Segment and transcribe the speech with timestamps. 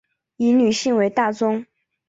[0.37, 1.63] 以女性为大宗